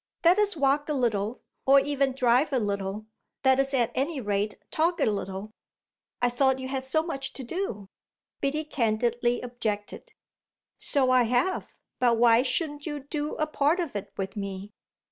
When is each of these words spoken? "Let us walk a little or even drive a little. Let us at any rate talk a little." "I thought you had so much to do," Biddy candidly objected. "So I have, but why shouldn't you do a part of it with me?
"Let 0.25 0.39
us 0.39 0.55
walk 0.57 0.89
a 0.89 0.95
little 0.95 1.43
or 1.67 1.79
even 1.79 2.13
drive 2.15 2.51
a 2.51 2.57
little. 2.57 3.05
Let 3.45 3.59
us 3.59 3.71
at 3.75 3.91
any 3.93 4.19
rate 4.19 4.55
talk 4.71 4.99
a 4.99 5.05
little." 5.05 5.51
"I 6.23 6.29
thought 6.31 6.57
you 6.57 6.69
had 6.69 6.85
so 6.85 7.03
much 7.03 7.33
to 7.33 7.43
do," 7.43 7.85
Biddy 8.39 8.63
candidly 8.63 9.41
objected. 9.41 10.11
"So 10.79 11.11
I 11.11 11.25
have, 11.25 11.75
but 11.99 12.17
why 12.17 12.41
shouldn't 12.41 12.87
you 12.87 13.01
do 13.01 13.35
a 13.35 13.45
part 13.45 13.79
of 13.79 13.95
it 13.95 14.11
with 14.17 14.35
me? 14.35 14.71